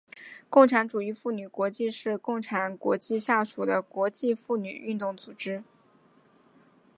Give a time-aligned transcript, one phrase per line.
[0.49, 5.63] 共产主义妇女国际是共产国际下属的国际妇女运动组织。